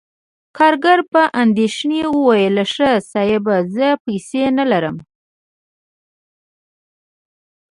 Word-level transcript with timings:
کارګر 0.57 0.99
په 1.13 1.21
اندیښنې 1.43 2.01
وویل: 2.15 2.55
"ښه، 2.73 2.91
صاحب، 3.11 3.45
زه 3.75 3.87
پیسې 4.05 4.41
نلرم..." 4.57 4.97